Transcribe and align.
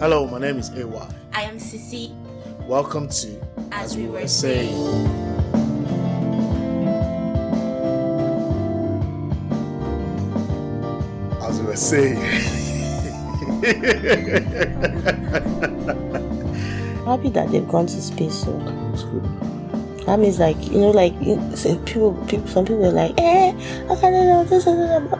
Hello, 0.00 0.26
my 0.26 0.38
name 0.38 0.58
is 0.58 0.70
AY. 0.70 1.08
I 1.34 1.42
am 1.42 1.58
Sisi. 1.58 2.10
Welcome 2.66 3.08
to 3.08 3.40
As 3.70 3.96
we 3.96 4.06
were 4.08 4.26
saying. 4.26 4.74
As 11.42 11.60
we 11.60 11.66
were 11.66 11.76
saying. 11.76 12.16
happy 17.06 17.30
that 17.30 17.48
they've 17.50 17.66
gone 17.68 17.86
to 17.86 18.00
space. 18.00 18.44
So 18.44 18.58
It's 18.92 19.02
good. 19.04 19.24
that 20.06 20.18
means, 20.18 20.38
like 20.38 20.56
you 20.70 20.78
know, 20.80 20.90
like 20.90 21.14
you- 21.20 21.40
people, 21.84 22.14
people, 22.28 22.46
some 22.48 22.64
people 22.64 22.86
are 22.86 22.92
like, 22.92 23.14
eh, 23.18 23.52
I 23.90 23.96
can't 23.96 24.14
know 24.14 24.44
this." 24.44 24.64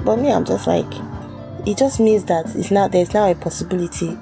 but 0.05 0.17
me, 0.17 0.33
I'm 0.33 0.45
just 0.45 0.67
like, 0.67 0.87
it 1.67 1.77
just 1.77 2.01
means 2.01 2.25
that 2.25 2.47
it's 2.55 2.71
now 2.71 2.89
there's 2.89 3.13
now 3.13 3.31
a 3.31 3.35
possibility 3.35 4.17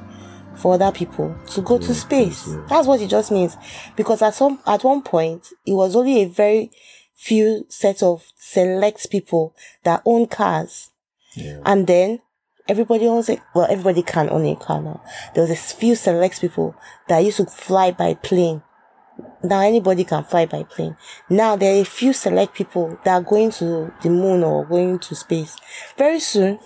for 0.59 0.75
other 0.75 0.93
people 0.93 1.37
to 1.48 1.62
go 1.62 1.79
to 1.79 1.95
space. 1.95 2.48
yeah. 2.48 2.65
That's 2.69 2.87
what 2.87 3.01
it 3.01 3.09
just 3.09 3.30
means, 3.30 3.57
because 3.97 4.23
at 4.23 4.35
some 4.35 4.61
at 4.67 4.84
one 4.84 5.03
point 5.03 5.48
it 5.65 5.73
was 5.73 5.97
only 5.97 6.23
a 6.23 6.29
very 6.29 6.71
few 7.15 7.65
set 7.69 8.03
of 8.03 8.25
select 8.37 9.11
people 9.11 9.55
that 9.84 10.03
own 10.05 10.27
cars. 10.27 10.91
Yeah. 11.34 11.61
And 11.65 11.87
then 11.87 12.21
everybody 12.69 13.07
owns 13.07 13.29
it. 13.29 13.41
Well, 13.55 13.67
everybody 13.71 14.03
can 14.03 14.31
own 14.31 14.47
a 14.47 14.57
car 14.57 14.81
now. 14.81 15.03
There 15.34 15.43
was 15.43 15.51
a 15.51 15.57
few 15.57 15.95
select 15.95 16.41
people 16.41 16.75
that 17.09 17.19
used 17.20 17.39
to 17.39 17.47
fly 17.47 17.91
by 17.91 18.15
plane. 18.15 18.62
Now 19.43 19.61
anybody 19.61 20.05
can 20.05 20.25
fly 20.25 20.47
by 20.47 20.62
plane. 20.62 20.97
Now 21.29 21.56
there 21.56 21.77
are 21.77 21.81
a 21.81 21.84
few 21.84 22.12
select 22.12 22.55
people 22.55 22.98
that 23.05 23.15
are 23.15 23.23
going 23.23 23.51
to 23.53 23.93
the 24.03 24.11
moon 24.11 24.45
or 24.45 24.65
going 24.65 24.98
to 25.01 25.15
space. 25.15 25.56
Very 25.97 26.20
soon. 26.20 26.61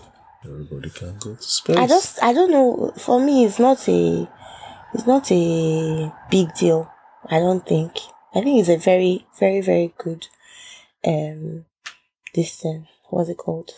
Everybody 0.45 0.91
can 0.91 1.19
go 1.19 1.34
to 1.34 1.42
space. 1.42 1.77
I 1.77 1.87
just, 1.87 2.23
I 2.23 2.32
don't 2.32 2.51
know. 2.51 2.92
For 2.98 3.20
me, 3.20 3.45
it's 3.45 3.59
not 3.59 3.88
a, 3.88 4.29
it's 4.93 5.07
not 5.07 5.30
a 5.30 6.12
big 6.30 6.52
deal. 6.54 6.90
I 7.29 7.38
don't 7.38 7.65
think. 7.66 7.93
I 8.35 8.40
think 8.40 8.60
it's 8.60 8.68
a 8.68 8.76
very, 8.76 9.26
very, 9.38 9.60
very 9.60 9.95
good, 9.98 10.26
um, 11.07 11.66
this 12.35 12.57
thing. 12.57 12.88
What's 13.10 13.29
it 13.29 13.37
called? 13.37 13.70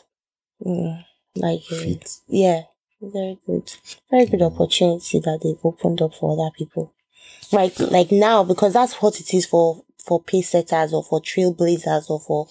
Mm, 0.65 1.05
like, 1.37 1.61
uh, 1.71 1.95
yeah, 2.29 2.63
very 3.01 3.39
good, 3.47 3.71
very 4.11 4.27
good 4.27 4.43
opportunity 4.43 5.19
that 5.21 5.41
they've 5.43 5.65
opened 5.65 6.01
up 6.01 6.15
for 6.15 6.33
other 6.33 6.51
people. 6.57 6.95
Like, 7.53 7.79
like 7.79 8.11
now, 8.13 8.45
because 8.45 8.73
that's 8.73 8.95
what 9.03 9.21
it 9.21 9.35
is 9.35 9.47
for, 9.47 9.84
for 10.07 10.23
pace 10.23 10.51
setters 10.51 10.93
or 10.93 11.03
for 11.03 11.21
trailblazers 11.21 12.11
or 12.11 12.21
for, 12.21 12.49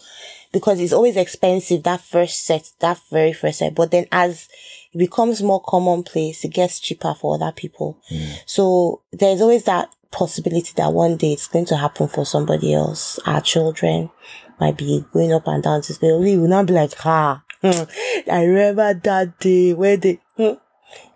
because 0.51 0.79
it's 0.79 0.93
always 0.93 1.17
expensive, 1.17 1.83
that 1.83 2.01
first 2.01 2.45
set, 2.45 2.71
that 2.79 2.99
very 3.11 3.33
first 3.33 3.59
set. 3.59 3.75
But 3.75 3.91
then 3.91 4.05
as 4.11 4.47
it 4.93 4.97
becomes 4.97 5.41
more 5.41 5.61
commonplace, 5.61 6.43
it 6.43 6.49
gets 6.49 6.79
cheaper 6.79 7.13
for 7.13 7.35
other 7.35 7.51
people. 7.51 7.99
So 8.45 9.01
there's 9.11 9.41
always 9.41 9.63
that 9.65 9.89
possibility 10.11 10.71
that 10.75 10.93
one 10.93 11.17
day 11.17 11.33
it's 11.33 11.47
going 11.47 11.65
to 11.65 11.77
happen 11.77 12.07
for 12.07 12.25
somebody 12.25 12.73
else. 12.73 13.19
Our 13.25 13.41
children 13.41 14.11
might 14.59 14.77
be 14.77 15.03
going 15.11 15.33
up 15.33 15.47
and 15.47 15.63
down 15.63 15.81
to 15.81 15.93
space. 15.93 16.19
We 16.19 16.37
will 16.37 16.47
not 16.47 16.67
be 16.67 16.73
like, 16.73 16.93
ah, 17.05 17.43
I 17.63 18.43
remember 18.43 18.93
that 18.93 19.39
day 19.39 19.73
where 19.73 19.97
they, 19.97 20.19
hmm," 20.37 20.53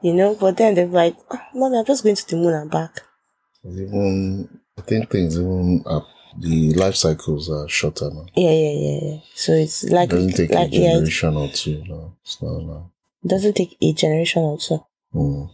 you 0.02 0.14
know, 0.14 0.34
but 0.34 0.58
then 0.58 0.76
they're 0.76 0.88
like, 0.88 1.16
oh, 1.30 1.40
mommy, 1.54 1.78
I'm 1.78 1.86
just 1.86 2.04
going 2.04 2.16
to 2.16 2.28
the 2.28 2.36
moon 2.38 2.54
and 2.54 2.72
back. 2.72 3.02
Even 3.64 4.60
I 4.78 4.82
think 4.82 5.12
things 5.12 5.38
even 5.38 5.84
up 5.86 6.08
the 6.40 6.74
life 6.74 6.96
cycles 6.96 7.50
are 7.50 7.68
shorter 7.68 8.10
now. 8.12 8.26
Yeah, 8.36 8.52
yeah, 8.52 8.72
yeah, 8.72 9.00
yeah. 9.14 9.18
So 9.36 9.54
it's 9.54 9.84
like, 9.86 10.10
It 10.10 10.16
doesn't 10.16 10.34
take 10.34 10.52
like 10.52 10.72
a 10.72 10.76
yeah, 10.76 10.94
generation 10.94 11.36
or 11.36 11.48
two. 11.50 11.84
No, 11.88 12.14
it's 12.24 12.42
not 12.42 12.60
now. 12.64 12.92
doesn't 13.26 13.56
take 13.56 13.78
a 13.82 13.94
generation 13.94 14.44
or 14.44 14.58
two. 14.58 14.80
Mm. 15.16 15.50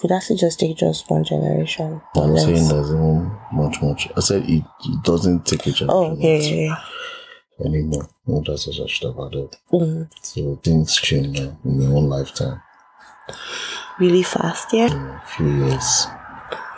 Could 0.00 0.12
actually 0.12 0.36
just 0.36 0.58
take 0.60 0.76
just 0.76 1.08
one 1.10 1.24
generation. 1.24 2.00
I'm 2.16 2.32
less. 2.34 2.44
saying 2.44 2.68
there's 2.68 2.90
even 2.90 3.30
much, 3.52 3.80
much. 3.82 4.08
I 4.16 4.20
said 4.20 4.42
it, 4.42 4.64
it 4.84 5.02
doesn't 5.02 5.46
take 5.46 5.66
a 5.66 5.70
generation 5.70 5.90
Oh, 5.90 6.16
yeah, 6.18 6.28
or 6.28 6.36
yeah, 6.40 6.76
yeah. 7.58 7.64
anymore. 7.66 8.08
No, 8.26 8.42
that's 8.46 8.66
what 8.66 8.80
I 8.80 8.86
should 8.86 9.06
have 9.14 9.26
added. 9.26 9.56
Mhm. 9.72 10.08
So 10.22 10.56
things 10.62 10.96
change 10.96 11.38
now 11.40 11.56
in 11.64 11.80
your 11.82 11.96
own 11.96 12.08
lifetime. 12.08 12.60
Really 13.98 14.22
fast, 14.24 14.72
yeah. 14.72 14.86
In 14.86 14.98
a 14.98 15.22
few 15.26 15.48
years, 15.66 16.06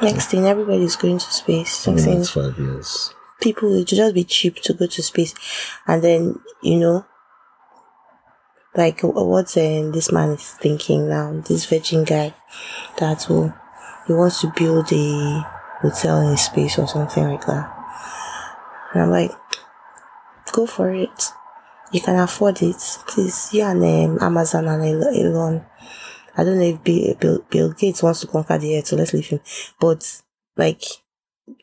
Next 0.02 0.26
thing, 0.26 0.46
everybody's 0.46 0.94
going 0.94 1.16
to 1.18 1.32
space. 1.32 1.86
in 1.86 1.94
Next 1.94 2.04
the 2.04 2.10
thing, 2.10 2.18
next 2.18 2.30
five 2.30 2.58
years. 2.58 3.14
People 3.40 3.72
it 3.72 3.78
would 3.78 3.88
just 3.88 4.14
be 4.14 4.24
cheap 4.24 4.56
to 4.62 4.74
go 4.74 4.86
to 4.86 5.02
space. 5.02 5.34
And 5.86 6.02
then 6.02 6.40
you 6.62 6.78
know 6.78 7.06
like 8.74 9.00
wh- 9.00 9.26
what's 9.26 9.56
uh, 9.56 9.90
this 9.92 10.12
man 10.12 10.30
is 10.30 10.52
thinking 10.52 11.08
now 11.08 11.32
this 11.46 11.66
virgin 11.66 12.04
guy 12.04 12.34
that 12.98 13.26
oh, 13.30 13.52
he 14.06 14.12
wants 14.12 14.40
to 14.42 14.52
build 14.56 14.92
a 14.92 15.46
hotel 15.80 16.20
in 16.20 16.36
space 16.36 16.78
or 16.78 16.86
something 16.86 17.24
like 17.24 17.46
that. 17.46 17.72
And 18.92 19.02
i'm 19.02 19.10
like 19.10 19.32
go 20.52 20.66
for 20.66 20.90
it. 20.92 21.32
You 21.92 22.00
can 22.00 22.18
afford 22.18 22.62
it. 22.62 22.98
Please 23.06 23.50
you 23.52 23.62
and 23.62 23.82
um, 23.82 24.18
amazon 24.20 24.66
and 24.68 24.84
El- 24.84 25.08
elon. 25.14 25.64
I 26.36 26.44
don't 26.44 26.58
know 26.58 26.64
if 26.64 26.84
bill, 26.84 27.14
bill, 27.14 27.44
bill 27.50 27.72
gates 27.72 28.02
wants 28.02 28.20
to 28.20 28.26
conquer 28.26 28.58
the 28.58 28.76
earth 28.76 28.88
so 28.88 28.96
let's 28.96 29.14
leave 29.14 29.26
him. 29.26 29.40
But 29.80 30.22
like 30.56 30.82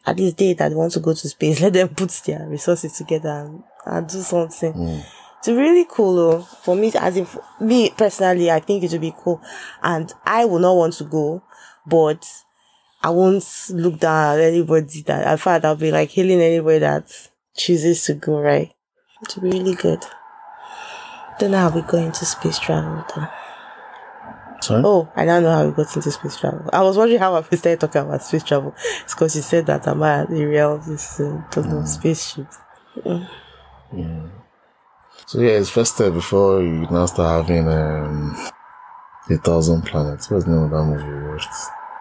at 0.06 0.18
this 0.18 0.34
day 0.34 0.54
that 0.54 0.72
want 0.72 0.92
to 0.94 1.00
go 1.00 1.14
to 1.14 1.30
space, 1.30 1.62
let 1.62 1.74
them 1.74 1.90
put 1.90 2.10
their 2.26 2.48
resources 2.48 2.94
together 2.94 3.30
and, 3.30 3.64
and 3.86 4.08
do 4.08 4.22
something. 4.22 4.74
Mm. 4.74 5.06
It's 5.40 5.48
really 5.50 5.86
cool 5.90 6.16
though. 6.16 6.42
For 6.42 6.76
me, 6.76 6.92
as 6.98 7.18
in 7.18 7.28
me 7.60 7.90
personally, 7.90 8.50
I 8.50 8.60
think 8.60 8.84
it 8.84 8.92
would 8.92 9.02
be 9.02 9.14
cool. 9.18 9.42
And 9.82 10.12
I 10.26 10.46
will 10.46 10.60
not 10.60 10.76
want 10.76 10.94
to 10.96 11.04
go, 11.04 11.44
but 11.86 12.26
I 13.02 13.10
won't 13.10 13.46
look 13.72 14.00
down 14.00 14.40
at 14.40 14.46
anybody 14.46 15.02
that, 15.02 15.30
in 15.30 15.38
fact, 15.38 15.66
I'll 15.66 15.76
be 15.76 15.92
like 15.92 16.12
hailing 16.12 16.40
anybody 16.40 16.80
that 16.80 17.12
chooses 17.58 18.06
to 18.06 18.14
go, 18.14 18.40
right? 18.40 18.72
It's 19.22 19.38
really 19.38 19.76
good. 19.76 20.06
Don't 21.40 21.52
know 21.52 21.70
how 21.70 21.76
we 21.76 21.82
go 21.82 21.98
into 21.98 22.26
space 22.26 22.60
travel 22.60 23.04
though. 23.14 23.28
Sorry. 24.63 24.81
Oh, 24.85 25.12
I 25.13 25.25
now 25.25 25.41
know 25.41 25.51
how 25.51 25.66
we 25.66 25.74
got 25.74 25.94
into 25.94 26.09
space 26.09 26.38
travel. 26.40 26.69
I 26.72 26.81
was 26.81 26.96
wondering 26.97 27.19
how 27.19 27.35
I 27.35 27.41
started 27.56 27.81
talking 27.81 28.01
about 28.01 28.24
space 28.24 28.44
travel. 28.44 28.74
It's 29.03 29.13
because 29.13 29.35
you 29.35 29.41
said 29.41 29.66
that 29.66 29.85
I'm 29.88 30.01
at 30.03 30.29
the 30.29 30.46
real 30.46 30.78
this 30.78 31.19
uh, 31.19 31.44
know, 31.57 31.84
spaceship. 31.85 32.47
So 35.25 35.40
yeah, 35.41 35.51
it's 35.59 35.69
first 35.69 35.96
step 35.96 36.13
before 36.13 36.62
you 36.62 36.88
now 36.90 37.06
start 37.07 37.46
having 37.46 37.68
um 37.68 38.35
a 39.29 39.38
thousand 39.38 39.81
planets. 39.84 40.29
What's 40.31 40.46
the 40.46 40.51
name 40.51 40.63
of 40.63 40.72
that 40.72 40.84
movie 40.84 41.03
you 41.03 41.31
watched? 41.31 41.50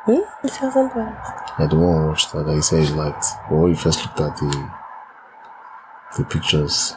Hmm? 0.04 0.46
It 0.46 0.52
hasn't 0.56 0.94
worked. 0.94 1.28
Yeah, 1.58 1.66
the 1.66 1.76
one 1.76 2.02
you 2.02 2.08
watched 2.08 2.32
that, 2.32 2.46
you 2.46 2.62
said 2.62 2.88
you 2.88 2.94
liked. 2.94 3.24
But 3.48 3.56
when 3.56 3.70
you 3.70 3.76
first 3.76 4.04
looked 4.04 4.20
at 4.20 4.36
the 4.36 4.70
the 6.16 6.24
pictures, 6.24 6.94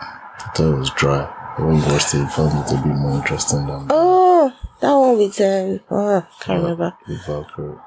I 0.00 0.50
thought 0.54 0.72
it 0.72 0.78
was 0.78 0.90
dry. 0.90 1.54
But 1.56 1.66
when 1.66 1.76
you 1.76 1.82
watched 1.86 2.14
it, 2.14 2.18
you 2.18 2.28
found 2.28 2.58
it 2.58 2.72
a 2.72 2.82
bit 2.82 2.96
more 2.96 3.18
interesting 3.18 3.66
than 3.66 3.86
Oh, 3.90 4.19
that 4.80 4.94
one 4.94 5.18
with 5.18 5.40
um, 5.40 5.80
oh, 5.90 6.26
can't 6.40 6.62
remember. 6.62 6.96
Valkyrie. 7.26 7.78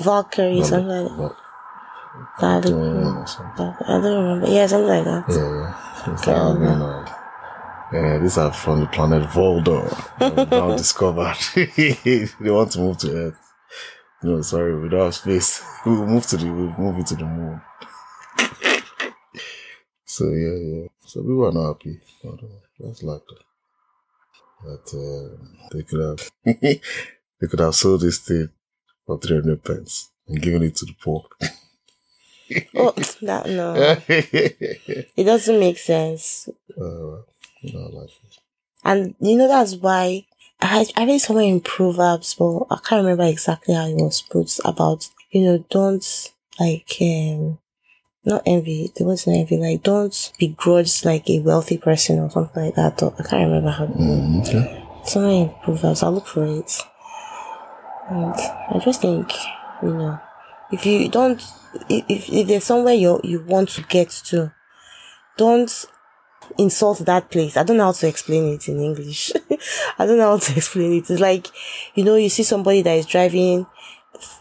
Valkyrie, 0.00 0.62
something 0.62 0.88
like 0.88 1.08
that. 1.08 1.16
Val- 1.16 1.36
I 2.38 2.60
don't, 2.60 2.72
Valkyrie 2.72 3.04
or 3.04 3.26
something. 3.26 3.74
I 3.86 4.00
don't 4.00 4.24
remember. 4.24 4.48
Yeah, 4.48 4.66
something 4.66 4.88
like 4.88 5.04
that. 5.04 5.24
Yeah, 5.28 5.36
yeah. 5.36 6.04
So 6.04 6.12
it's 6.12 6.26
like, 6.26 6.36
I 6.36 7.16
yeah, 7.92 8.18
these 8.18 8.36
are 8.36 8.52
from 8.52 8.80
the 8.80 8.86
planet 8.86 9.22
Voldo. 9.28 9.86
Now 10.50 10.76
discovered. 10.76 11.36
they 11.54 12.50
want 12.50 12.72
to 12.72 12.78
move 12.80 12.98
to 12.98 13.12
Earth. 13.12 13.38
No, 14.22 14.42
sorry, 14.42 14.80
we 14.80 14.88
don't 14.88 15.04
have 15.04 15.14
space. 15.14 15.62
We'll 15.84 16.06
move 16.06 16.26
to 16.28 16.36
the, 16.36 16.46
we'll 16.46 16.76
move 16.78 16.98
it 16.98 17.06
to 17.08 17.14
the 17.14 17.24
moon. 17.24 17.60
so, 20.04 20.24
yeah, 20.30 20.54
yeah. 20.54 20.86
So 21.00 21.20
people 21.20 21.46
are 21.46 21.52
not 21.52 21.74
happy. 21.74 22.00
That's 22.80 23.02
like 23.02 23.22
that. 23.28 23.55
That, 24.66 24.86
uh, 24.94 25.68
they 25.72 25.82
could 25.82 26.00
have, 26.00 26.30
they 27.40 27.46
could 27.48 27.60
have 27.60 27.74
sold 27.74 28.00
this 28.00 28.18
thing 28.18 28.48
for 29.06 29.18
300 29.18 29.62
pence 29.62 30.10
and 30.26 30.42
given 30.42 30.62
it 30.62 30.76
to 30.76 30.86
the 30.86 30.94
poor. 31.02 31.24
Oh, 32.76 32.92
that 33.22 33.46
no, 33.48 33.74
it 34.08 35.24
doesn't 35.24 35.58
make 35.58 35.78
sense. 35.78 36.48
uh, 36.80 36.82
know, 36.82 37.88
like, 37.92 38.10
And 38.84 39.16
you 39.20 39.36
know 39.36 39.48
that's 39.48 39.74
why 39.74 40.26
I 40.60 40.86
I 40.96 41.06
read 41.06 41.18
somewhere 41.18 41.44
in 41.44 41.60
Proverbs, 41.60 42.34
but 42.38 42.66
I 42.70 42.76
can't 42.76 43.02
remember 43.04 43.24
exactly 43.24 43.74
how 43.74 43.86
it 43.86 43.96
was 43.96 44.22
put 44.22 44.58
about 44.64 45.08
you 45.30 45.42
know 45.42 45.64
don't 45.70 46.32
like 46.60 46.96
um 47.00 47.58
not 48.26 48.42
envy. 48.46 48.92
There 48.96 49.06
was 49.06 49.26
not 49.26 49.34
envy. 49.36 49.56
Like 49.56 49.82
don't 49.82 50.32
begrudge 50.38 51.04
like 51.04 51.28
a 51.30 51.40
wealthy 51.40 51.78
person 51.78 52.18
or 52.18 52.30
something 52.30 52.64
like 52.64 52.74
that. 52.74 53.02
Or, 53.02 53.14
I 53.18 53.22
can't 53.22 53.46
remember 53.48 53.70
how. 53.70 53.86
mm, 53.86 54.46
okay. 54.46 54.84
Somewhere 55.04 55.32
in 55.32 55.54
Proverbs. 55.62 56.02
I'll 56.02 56.12
look 56.12 56.26
for 56.26 56.44
it. 56.44 56.80
And 58.08 58.34
I 58.34 58.80
just 58.84 59.00
think 59.00 59.32
you 59.82 59.92
know 59.94 60.20
if 60.72 60.84
you 60.86 61.08
don't 61.08 61.40
if 61.88 62.04
if, 62.08 62.28
if 62.28 62.48
there's 62.48 62.64
somewhere 62.64 62.94
you 62.94 63.20
you 63.24 63.40
want 63.44 63.68
to 63.70 63.82
get 63.82 64.10
to, 64.26 64.52
don't 65.36 65.86
insult 66.58 66.98
that 67.00 67.30
place. 67.30 67.56
I 67.56 67.64
don't 67.64 67.76
know 67.76 67.86
how 67.86 67.92
to 67.92 68.08
explain 68.08 68.54
it 68.54 68.68
in 68.68 68.80
English. 68.80 69.32
I 69.98 70.06
don't 70.06 70.18
know 70.18 70.30
how 70.30 70.38
to 70.38 70.52
explain 70.56 70.92
it. 70.92 71.10
It's 71.10 71.20
like, 71.20 71.48
you 71.94 72.04
know, 72.04 72.14
you 72.16 72.28
see 72.28 72.44
somebody 72.44 72.82
that 72.82 72.92
is 72.98 73.06
driving, 73.06 73.66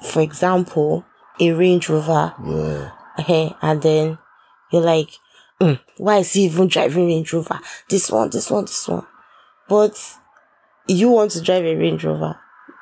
for 0.03 0.21
example, 0.21 1.03
a 1.39 1.51
Range 1.51 1.89
Rover, 1.89 2.33
Yeah. 2.45 2.91
Eh, 3.17 3.49
and 3.61 3.81
then 3.81 4.17
you're 4.71 4.81
like, 4.81 5.09
"Mm, 5.61 5.79
why 5.97 6.17
is 6.17 6.33
he 6.33 6.45
even 6.45 6.67
driving 6.67 7.07
Range 7.07 7.33
Rover? 7.33 7.59
This 7.89 8.11
one, 8.11 8.29
this 8.29 8.49
one, 8.51 8.65
this 8.65 8.87
one. 8.87 9.05
But 9.67 9.97
you 10.87 11.09
want 11.09 11.31
to 11.31 11.41
drive 11.41 11.65
a 11.65 11.75
Range 11.75 12.03
Rover. 12.03 12.39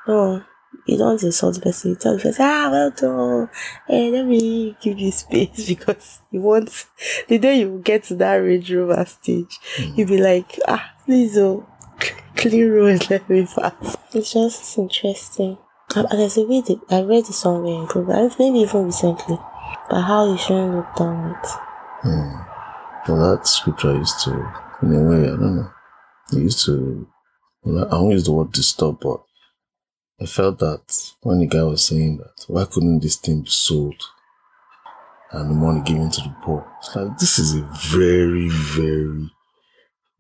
No, 0.08 0.44
you 0.86 0.98
don't 0.98 1.22
insult 1.24 1.56
the 1.56 1.62
person. 1.62 1.92
You 1.92 1.96
tell 1.96 2.16
the 2.18 2.22
person, 2.22 2.46
ah, 2.46 2.70
well 2.72 2.92
done. 2.92 3.50
Hey, 3.88 4.12
let 4.12 4.26
me 4.26 4.76
give 4.82 5.00
you 5.00 5.12
space 5.12 5.66
because 5.68 6.20
you 6.32 6.42
want, 6.42 6.86
the 7.28 7.38
day 7.38 7.60
you 7.60 7.82
get 7.84 8.04
to 8.06 8.16
that 8.16 8.36
Range 8.36 8.72
Rover 8.74 9.06
stage, 9.06 9.60
you'll 9.96 10.08
be 10.08 10.18
like, 10.22 10.60
ah, 10.68 10.94
please, 11.06 11.38
oh, 11.38 11.66
clean 12.36 12.70
road, 12.70 13.08
let 13.10 13.30
me 13.30 13.46
pass. 13.46 13.98
It's 14.14 14.34
just 14.34 14.78
interesting. 14.78 15.58
And 15.96 16.08
There's 16.12 16.38
a 16.38 16.44
way 16.44 16.62
that 16.62 16.80
I 16.90 17.02
read 17.02 17.30
it 17.30 17.34
somewhere 17.34 17.82
in 17.82 17.86
Google, 17.86 18.32
maybe 18.40 18.60
even 18.60 18.86
recently, 18.86 19.38
but 19.90 20.02
how 20.02 20.32
you 20.32 20.38
shouldn't 20.38 20.76
look 20.76 20.96
down 20.96 21.32
it. 21.32 21.48
Hmm. 22.02 23.12
Well, 23.12 23.36
that 23.38 23.48
scripture 23.48 23.96
used 23.96 24.20
to, 24.24 24.32
in 24.82 24.94
a 24.94 25.04
way, 25.04 25.24
I 25.24 25.36
don't 25.36 25.56
know. 25.58 25.72
It 26.32 26.40
used 26.40 26.66
to, 26.66 27.08
well, 27.64 27.88
I 27.92 27.96
won't 28.00 28.14
use 28.14 28.26
the 28.26 28.32
word 28.32 28.52
disturb, 28.52 29.00
but 29.02 29.22
I 30.22 30.26
felt 30.26 30.60
that 30.60 31.12
when 31.22 31.40
the 31.40 31.48
guy 31.48 31.64
was 31.64 31.86
saying 31.86 32.18
that, 32.18 32.46
why 32.48 32.66
couldn't 32.66 33.02
this 33.02 33.18
thing 33.18 33.42
be 33.42 33.50
sold 33.50 34.02
and 35.32 35.50
the 35.50 35.56
money 35.56 35.82
given 35.82 36.10
to 36.12 36.22
the 36.22 36.36
poor? 36.42 36.66
It's 36.80 36.96
like, 36.96 37.18
this 37.18 37.40
is 37.40 37.56
a 37.56 37.62
very, 37.92 38.48
very, 38.50 39.30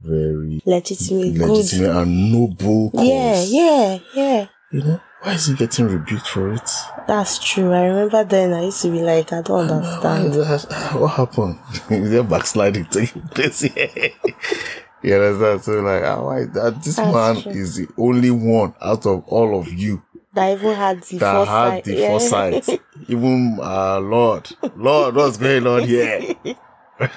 very 0.02 0.62
Legitimate, 0.66 1.38
good. 1.38 1.50
legitimate 1.50 1.96
and 2.02 2.32
noble 2.34 2.92
cause. 2.92 3.08
Yeah, 3.08 3.44
yeah, 3.44 4.00
yeah. 4.14 4.48
You 4.74 4.82
know, 4.82 5.02
why 5.22 5.34
is 5.34 5.46
he 5.46 5.54
getting 5.56 5.86
rebuked 5.88 6.28
for 6.28 6.52
it? 6.52 6.68
That's 7.08 7.38
true. 7.38 7.72
I 7.72 7.86
remember 7.86 8.24
then 8.24 8.54
I 8.54 8.64
used 8.66 8.82
to 8.82 8.92
be 8.92 9.04
like, 9.04 9.32
I 9.32 9.42
don't 9.44 9.70
understand. 9.70 10.34
that- 10.34 10.94
What 11.00 11.12
happened? 11.12 11.60
is 11.92 12.10
there 12.10 12.24
backsliding 12.24 12.86
taking 12.86 13.22
place 13.28 13.62
here? 13.62 13.88
you 15.04 15.14
understand? 15.16 15.62
So 15.64 15.72
like, 15.82 16.04
ah, 16.04 16.24
why 16.26 16.46
that 16.46 16.82
this 16.84 16.96
That's 16.96 17.14
man 17.14 17.42
true. 17.44 17.52
is 17.52 17.76
the 17.76 17.88
only 18.00 18.32
one 18.32 18.74
out 18.82 19.06
of 19.06 19.24
all 19.28 19.60
of 19.60 19.72
you 19.72 20.02
That 20.34 20.58
even 20.58 20.74
had 20.76 21.04
the 21.04 21.18
that 21.20 21.36
foresight. 21.36 21.74
had 21.74 21.84
the 21.86 21.96
yeah. 21.96 22.08
foresight. 22.08 22.70
Even 23.08 23.60
uh, 23.62 24.00
Lord, 24.00 24.50
Lord, 24.76 25.14
what's 25.16 25.38
going 25.38 25.68
on 25.68 25.84
here? 25.84 26.34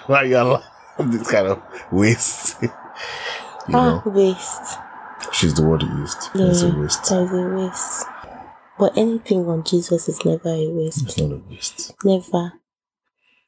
why 0.07 0.25
you 0.25 0.37
allow 0.37 0.63
this 0.99 1.31
kind 1.31 1.47
of 1.47 1.63
waste? 1.91 2.61
you 2.63 2.69
ah, 3.73 4.03
know, 4.05 4.13
waste. 4.13 4.79
She's 5.33 5.55
the 5.55 5.63
word 5.63 5.83
he 5.83 5.89
used. 5.89 6.31
It's 6.35 6.63
a 6.63 6.71
waste. 6.77 7.09
There's 7.09 7.33
a 7.33 7.49
waste. 7.57 8.07
But 8.79 8.97
anything 8.97 9.47
on 9.49 9.65
Jesus 9.65 10.09
is 10.09 10.25
never 10.25 10.51
a 10.51 10.69
waste. 10.69 11.05
It's 11.05 11.19
not 11.19 11.33
a 11.33 11.43
waste. 11.49 11.95
Never. 12.05 12.53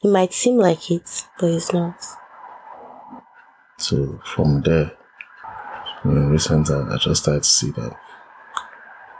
It 0.02 0.08
might 0.08 0.32
seem 0.32 0.56
like 0.56 0.90
it, 0.90 1.26
but 1.38 1.50
it's 1.50 1.72
not. 1.72 2.02
So 3.78 4.20
from 4.24 4.62
there, 4.62 4.92
you 6.04 6.12
know, 6.12 6.28
recent 6.28 6.70
I, 6.70 6.94
I 6.94 6.96
just 6.98 7.22
started 7.22 7.42
to 7.42 7.48
see 7.48 7.70
that. 7.72 7.96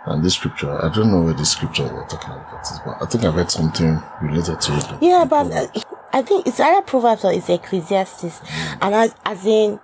And 0.07 0.25
this 0.25 0.35
scripture, 0.35 0.71
I 0.83 0.89
don't 0.95 1.11
know 1.11 1.23
where 1.23 1.35
this 1.35 1.51
scripture 1.51 1.83
we're 1.83 2.07
talking 2.07 2.31
about 2.31 2.63
is, 2.63 2.81
but 2.85 2.97
I 3.03 3.07
think 3.07 3.25
I 3.25 3.29
read 3.29 3.51
something 3.51 4.01
related 4.23 4.61
to 4.61 4.77
it. 4.77 5.03
Yeah, 5.03 5.27
but 5.29 5.53
uh, 5.53 5.67
I 6.13 6.23
think 6.23 6.47
it's 6.47 6.61
either 6.61 6.81
Proverbs 6.83 7.25
or 7.25 7.33
it's 7.33 7.51
Ecclesiastes. 7.51 8.41
And 8.81 8.95
as, 8.95 9.15
as 9.25 9.45
in, 9.45 9.79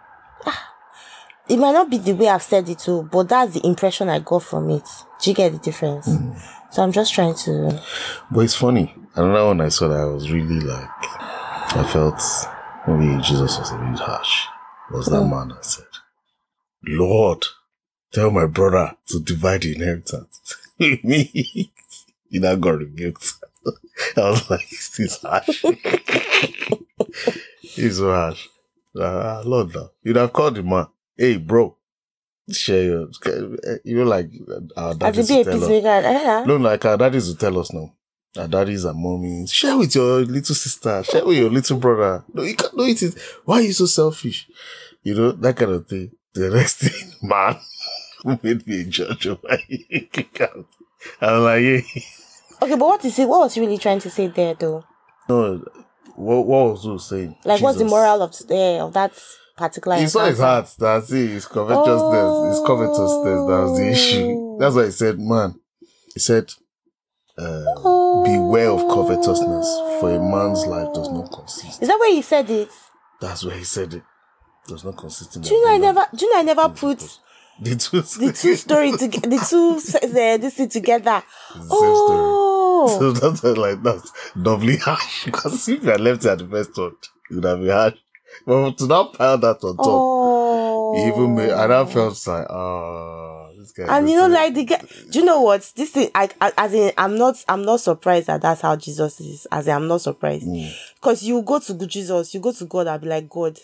ah, 0.47 0.74
it 1.49 1.57
might 1.59 1.73
not 1.73 1.91
be 1.91 1.99
the 1.99 2.15
way 2.15 2.29
I've 2.29 2.43
said 2.43 2.69
it 2.69 2.79
too, 2.79 3.09
but 3.11 3.29
that's 3.29 3.55
the 3.55 3.67
impression 3.67 4.09
I 4.09 4.19
got 4.21 4.43
from 4.43 4.71
it. 4.71 4.89
Do 5.21 5.31
you 5.31 5.37
get 5.37 5.53
the 5.53 5.59
difference? 5.59 6.09
So 6.71 6.83
I'm 6.83 6.93
just 6.93 7.15
trying 7.15 7.35
to. 7.35 7.83
But 8.31 8.41
it's 8.41 8.55
funny. 8.55 8.95
Another 9.15 9.47
one 9.47 9.61
I 9.61 9.69
saw 9.69 9.89
that 9.89 10.01
I 10.01 10.07
was 10.07 10.31
really 10.31 10.59
like, 10.61 10.89
I 10.91 11.89
felt 11.93 12.21
maybe 12.89 13.23
Jesus 13.23 13.59
was 13.59 13.71
a 13.71 13.77
bit 13.77 13.99
harsh. 14.01 14.47
Was 14.91 15.07
that 15.07 15.25
man 15.25 15.49
that 15.49 15.65
said, 15.65 15.87
Lord, 16.85 17.45
tell 18.13 18.31
my 18.31 18.47
brother 18.47 18.97
to 19.09 19.21
divide 19.21 19.63
the 19.63 19.75
inheritance. 19.75 20.57
Me, 20.79 21.71
he 22.29 22.39
now 22.39 22.57
got 22.57 22.79
rebuked. 22.79 23.35
I 24.17 24.31
was 24.31 24.51
like, 24.51 24.69
this 24.69 24.99
is 24.99 25.19
harsh. 25.23 25.65
He's 27.61 27.99
so 27.99 28.11
harsh. 28.13 28.49
Ah, 29.01 29.43
Lord, 29.45 29.75
now. 29.75 29.91
You'd 30.03 30.17
have 30.17 30.33
called 30.33 30.57
the 30.57 30.63
man, 30.63 30.87
hey, 31.17 31.37
bro, 31.39 31.77
share 32.51 32.83
your, 32.85 33.09
you 33.85 33.97
know, 33.99 34.05
like 34.05 34.31
our 34.77 34.95
daddies 34.95 35.29
to 35.29 35.35
tell 35.45 35.65
us. 35.65 35.71
eh, 35.71 36.45
No, 36.47 36.57
like 36.57 36.85
our 36.85 36.97
daddies 36.97 37.29
will 37.29 37.37
tell 37.37 37.59
us 37.59 37.73
now. 37.73 37.93
Our 38.37 38.49
daddies 38.49 38.85
and 38.85 38.97
mommies. 38.99 39.53
Share 39.53 39.77
with 39.79 39.95
your 39.95 40.21
little 40.23 40.55
sister. 40.55 41.03
Share 41.05 41.25
with 41.25 41.39
your 41.39 41.51
little 41.51 41.79
brother. 41.79 42.25
No, 42.33 42.43
you 42.43 42.57
can't 42.57 42.77
do 42.77 42.85
it. 42.85 43.15
Why 43.45 43.59
are 43.59 43.63
you 43.63 43.73
so 43.73 43.87
selfish? 43.87 44.49
You 45.03 45.15
know, 45.15 45.33
that 45.33 45.57
kind 45.57 45.71
of 45.71 45.87
thing. 45.87 46.11
The 46.35 46.51
next 46.51 46.79
thing, 46.79 47.13
man, 47.23 47.57
who 48.25 48.37
made 48.43 48.67
me 48.67 48.81
a 48.81 48.85
judge 48.85 49.27
of 49.27 49.39
my. 49.45 49.57
I'm 51.21 51.43
like, 51.45 51.63
yeah. 51.63 51.81
Okay, 52.63 52.77
but 52.77 52.87
what 52.87 53.05
is 53.05 53.19
it? 53.19 53.29
What 53.29 53.41
was 53.41 53.55
he 53.55 53.61
really 53.61 53.79
trying 53.79 54.01
to 54.01 54.11
say 54.11 54.27
there, 54.27 54.55
though? 54.55 54.85
No, 55.29 55.65
what, 56.17 56.47
what 56.47 56.71
was 56.71 56.83
he 56.85 56.99
saying? 56.99 57.37
Like, 57.45 57.61
what's 57.63 57.79
the 57.79 57.85
moral 57.85 58.23
of 58.23 58.35
uh, 58.51 58.85
of 58.87 58.93
that 58.95 59.13
particular? 59.57 59.97
He 59.99 60.07
saw 60.07 60.27
his 60.27 60.39
heart. 60.39 60.75
That's 60.79 61.11
it. 61.13 61.31
His 61.31 61.47
covetousness. 61.47 62.57
His 62.57 62.67
covetousness. 62.67 63.47
That 63.49 63.61
was 63.63 63.79
the 63.79 63.91
issue. 63.91 64.59
That's 64.59 64.75
why 64.75 64.85
he 64.87 64.91
said, 64.91 65.19
man. 65.19 65.61
He 66.15 66.21
said, 66.21 66.51
uh, 67.37 67.65
beware 68.25 68.71
of 68.71 68.81
covetousness, 68.89 69.69
for 70.01 70.11
a 70.15 70.21
man's 70.21 70.67
life 70.67 70.93
does 70.95 71.11
not 71.11 71.31
consist. 71.33 71.83
Is 71.83 71.89
that 71.89 71.99
where 71.99 72.15
he 72.15 72.23
said 72.23 72.49
it? 72.51 72.69
That's 73.21 73.45
where 73.45 73.57
he 73.57 73.65
said 73.65 73.95
it. 73.95 74.03
Does 74.69 74.85
not 74.85 74.97
consist 74.97 75.37
in. 75.37 75.43
Do 75.43 75.53
you 75.55 75.65
know 75.65 75.73
I 75.73 75.79
never? 75.79 76.07
Do 76.15 76.25
you 76.25 76.33
know 76.33 76.39
I 76.39 76.43
never 76.43 76.69
put 76.71 76.99
The 77.61 77.77
two. 77.77 78.01
the 78.25 78.33
two 78.33 78.55
story 78.57 78.93
together? 78.93 79.29
The 79.29 79.47
two 79.49 79.99
uh, 80.19 80.37
this 80.39 80.55
thing 80.55 80.69
together. 80.69 81.23
the 81.55 81.61
same 81.61 81.69
story. 81.69 82.21
Oh, 82.27 82.97
So 82.99 83.13
that's 83.13 83.43
like 83.45 83.83
that's 83.83 84.13
doubly 84.41 84.77
harsh 84.77 85.25
because 85.27 85.69
if 85.69 85.83
you 85.83 85.91
had 85.91 86.01
left 86.01 86.25
it 86.25 86.29
at 86.29 86.39
the 86.39 86.47
first 86.47 86.77
one, 86.79 86.97
it 87.31 87.35
would 87.35 87.45
have 87.45 87.61
been 87.61 87.71
harsh. 87.71 87.95
But 88.47 88.79
to 88.79 88.87
now 88.87 89.05
pile 89.05 89.39
that 89.39 89.63
on 89.65 89.77
top, 89.77 89.87
oh. 89.87 90.93
even 90.97 91.35
me, 91.35 91.51
and 91.51 91.73
I 91.73 91.85
felt 91.87 92.27
like, 92.27 92.47
ah, 92.51 93.49
this 93.57 93.73
guy. 93.73 93.97
And 93.97 94.09
you 94.09 94.17
know, 94.17 94.29
like 94.29 94.55
the 94.55 94.65
guy. 94.65 94.83
Do 95.11 95.19
you 95.19 95.25
know 95.25 95.41
what 95.43 95.73
this 95.77 95.91
thing? 95.91 96.11
I, 96.15 96.29
I 96.41 96.53
as 96.59 96.75
in, 96.75 96.93
I'm 96.99 97.17
not. 97.17 97.43
I'm 97.49 97.65
not 97.65 97.81
surprised 97.81 98.27
that 98.27 98.43
that's 98.43 98.61
how 98.61 98.77
Jesus 98.77 99.21
is. 99.21 99.47
As 99.51 99.67
in, 99.67 99.75
I'm 99.75 99.89
not 99.89 100.01
surprised 100.01 100.47
Mm. 100.47 100.71
because 100.97 101.23
you 101.23 101.41
go 101.43 101.59
to 101.59 101.87
Jesus, 101.87 102.35
you 102.35 102.41
go 102.41 102.53
to 102.53 102.65
God 102.67 102.87
and 102.87 103.01
be 103.01 103.09
like, 103.09 103.29
God, 103.29 103.59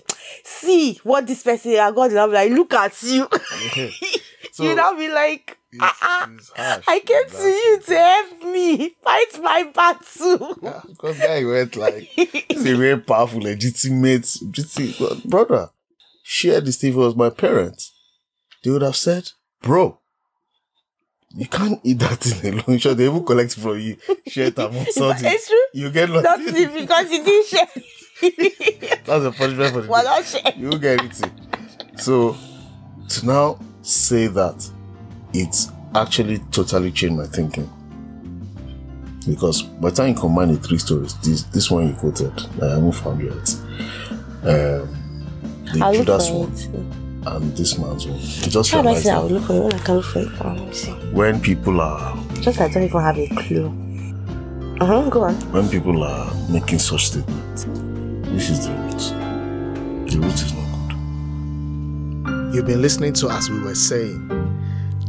see 0.45 0.99
what 1.03 1.27
this 1.27 1.43
person 1.43 1.73
and 1.73 1.95
God 1.95 2.13
will 2.13 2.27
be 2.29 2.33
like, 2.35 2.51
look 2.53 2.73
at 2.75 3.03
you. 3.03 3.29
So, 4.53 4.65
you 4.65 4.75
now 4.75 4.95
be 4.97 5.09
like, 5.09 5.60
it's- 5.73 5.95
ah, 6.03 6.29
ah, 6.57 6.77
it's 6.77 6.89
I 6.89 7.01
came 7.01 7.23
in 7.25 7.31
to 7.31 7.49
you 7.49 7.81
to 7.87 7.99
help 7.99 8.43
me 8.53 8.89
fight 9.03 9.41
my 9.43 9.63
battle. 9.75 10.57
Yeah, 10.63 10.81
because 10.89 11.19
guy 11.19 11.45
went 11.45 11.77
like, 11.77 12.03
he's 12.49 12.67
a 12.67 12.75
very 12.77 12.99
powerful, 13.01 13.41
legitimate, 13.41 14.29
legitimate 14.43 15.25
brother. 15.29 15.71
Share 16.23 16.61
this 16.61 16.77
thing 16.77 16.95
with 16.95 17.17
my 17.17 17.31
parents. 17.31 17.93
They 18.63 18.71
would 18.71 18.83
have 18.83 18.97
said, 18.97 19.31
bro, 19.63 19.99
you 21.35 21.47
can't 21.47 21.81
eat 21.85 21.99
that 22.01 22.27
in 22.45 22.59
a 22.59 22.63
alone. 22.63 22.79
Sure, 22.79 22.95
they 22.95 23.07
even 23.07 23.25
collect 23.25 23.55
from 23.55 23.79
you. 23.79 23.97
Share 24.27 24.47
it 24.49 24.59
among 24.59 24.85
something. 24.87 25.25
it's 25.31 25.49
true. 25.49 25.63
You 25.73 25.91
get 25.91 26.09
Not 26.11 26.23
nothing. 26.41 26.75
because 26.75 27.11
you 27.11 27.25
didn't 27.25 27.47
share. 27.47 27.69
That's 29.05 29.25
a 29.25 29.33
punishment 29.33 29.73
for 29.75 29.81
the 29.83 29.89
well, 29.89 30.03
day. 30.03 30.09
not 30.09 30.25
share. 30.25 30.53
You 30.57 30.79
get 30.79 31.01
it. 31.05 32.01
So, 32.01 32.37
to 33.09 33.27
now 33.27 33.59
say 33.83 34.27
that, 34.27 34.71
it's 35.33 35.71
actually 35.95 36.39
totally 36.51 36.91
changed 36.93 37.17
my 37.17 37.27
thinking. 37.27 37.69
Because 39.29 39.63
by 39.63 39.91
the 39.91 39.97
time 39.97 40.09
you 40.09 40.15
combine 40.15 40.49
the 40.55 40.59
three 40.61 40.79
stories, 40.79 41.15
this 41.19 41.43
this 41.45 41.71
one 41.71 41.89
you 41.89 41.95
quoted, 41.95 42.33
I 42.63 42.71
haven't 42.71 42.93
found 42.93 43.21
yet. 43.23 43.55
Um, 44.43 44.89
the 45.73 45.81
I'll 45.83 45.93
look 45.93 46.07
Judas 46.07 46.29
for 46.29 46.39
one 46.47 46.53
it. 46.53 47.27
and 47.27 47.57
this 47.57 47.79
man's 47.79 48.07
one. 48.07 48.19
You 48.19 48.51
just 48.51 48.71
How 48.71 48.83
do 48.83 48.89
I 48.89 48.95
say 48.95 49.11
I 49.11 49.19
will 49.19 49.29
look 49.29 49.45
for 49.45 49.53
it 49.55 49.61
when 49.61 49.75
I 49.75 49.79
can 49.79 49.97
look 49.97 50.05
for 50.07 50.19
it? 50.21 50.29
Let 50.43 50.57
me 50.57 50.73
see. 50.73 50.91
when 51.13 51.41
people 51.41 51.81
are 51.83 52.17
Just 52.41 52.61
I 52.61 52.69
don't 52.69 52.83
even 52.85 53.01
have 53.01 53.19
a 53.19 53.29
clue. 53.29 53.67
Uh 54.81 54.87
huh. 54.87 55.11
Go 55.11 55.25
on. 55.25 55.35
when 55.53 55.69
people 55.69 56.03
are 56.03 56.33
making 56.49 56.79
such 56.79 57.09
statements, 57.09 57.65
this 57.65 58.49
is 58.49 58.67
the 58.67 58.73
root. 58.73 60.11
The 60.11 60.19
root 60.19 60.33
is 60.33 60.55
not 60.55 60.65
good. 60.89 62.55
You've 62.55 62.67
been 62.67 62.81
listening 62.81 63.13
to 63.15 63.29
As 63.29 63.51
We 63.51 63.61
Were 63.61 63.75
Saying. 63.75 64.29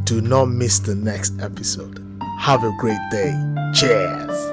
Do 0.04 0.20
not 0.20 0.46
miss 0.46 0.78
the 0.80 0.94
next 0.94 1.40
episode. 1.40 2.04
Have 2.40 2.64
a 2.64 2.72
great 2.78 3.00
day. 3.10 3.32
Cheers. 3.74 4.51